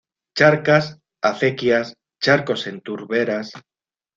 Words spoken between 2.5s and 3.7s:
en turberas.